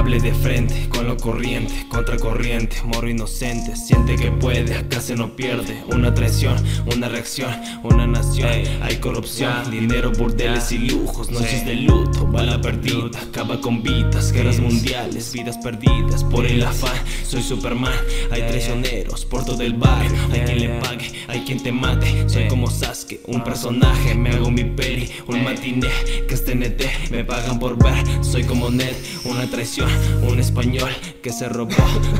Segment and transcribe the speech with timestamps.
[0.00, 5.36] hable de frente, con lo corriente, contracorriente, morro inocente, siente que puede, acá se no
[5.36, 6.56] pierde, una traición,
[6.94, 8.48] una reacción, una nación,
[8.80, 14.58] hay corrupción, dinero, burdeles y lujos, noches de luto, bala perdida, acaba con vidas, guerras
[14.58, 17.92] mundiales, vidas perdidas, por el afán, soy Superman,
[18.30, 22.48] hay traicioneros por todo el barrio, hay quien le pague, hay quien te mate, soy
[22.48, 25.88] como Sasuke, un personaje, me hago mi peli, un matiné,
[26.26, 29.88] que es TNT, me pagan por ver, soy como Ned, una traición,
[30.22, 30.90] un español
[31.22, 31.74] que se robó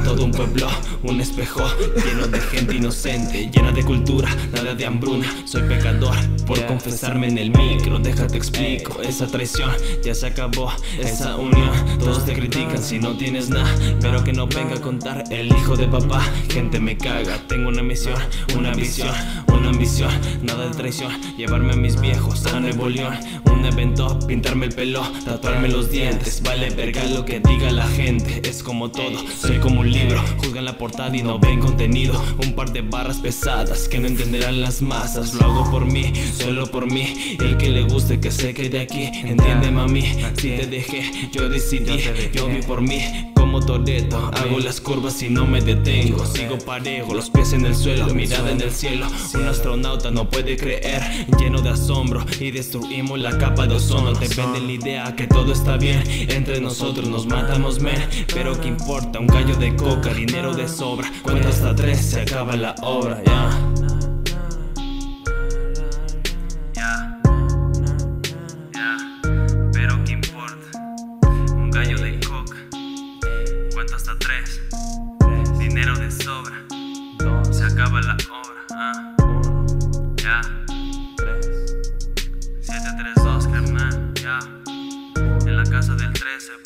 [0.05, 0.69] todo un pueblo,
[1.03, 1.65] un espejo
[2.05, 5.27] lleno de gente inocente, llena de cultura, nada de hambruna.
[5.47, 6.15] Soy pecador
[6.47, 7.99] por confesarme en el micro.
[7.99, 9.71] Déjate explico, esa traición
[10.05, 11.71] ya se acabó, esa unión.
[11.99, 15.77] Todos te critican si no tienes nada, pero que no venga a contar el hijo
[15.77, 16.23] de papá.
[16.51, 18.19] Gente me caga, tengo una misión,
[18.57, 19.15] una visión,
[19.49, 20.11] una ambición,
[20.43, 21.00] nada de traición.
[21.37, 23.15] Llevarme a mis viejos a Nuevo León,
[23.51, 26.43] un evento, pintarme el pelo, tatuarme los dientes.
[26.43, 30.23] Vale verga lo que diga la gente, es como todo, soy como un libro.
[30.39, 32.23] Juzgan la portada y no ven contenido.
[32.45, 35.33] Un par de barras pesadas que no entenderán las masas.
[35.35, 37.37] Lo hago por mí, solo por mí.
[37.41, 40.03] El que le guste que se quede aquí, entiende mami.
[40.37, 41.99] Si te dejé, yo decidí,
[42.35, 46.25] yo vi por mí como Toreto Hago las curvas y no me detengo.
[46.25, 49.07] Sigo parejo, los pies en el suelo, mirada en el cielo.
[49.35, 52.25] Un astronauta no puede creer, lleno de asombro.
[52.39, 54.13] Y destruimos la capa de ozono.
[54.13, 56.05] Te venden la idea que todo está bien.
[56.31, 58.01] Entre nosotros nos matamos, men.
[58.33, 61.11] Pero qué importa, un gallo de coca, dinero de sobra.
[61.23, 63.90] Cuenta hasta tres, se acaba la obra, ya
[73.95, 74.61] Hasta tres.
[75.59, 76.65] Dinero de sobra.
[77.53, 78.65] Se acaba la obra.
[78.73, 79.17] Ah.
[80.17, 80.41] Ya.
[82.61, 84.15] 732, carnal.
[84.15, 84.39] Ya.
[85.47, 86.60] En la casa del 13.